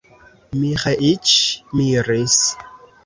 [0.61, 1.35] Miĥeiĉ
[1.81, 2.39] miris.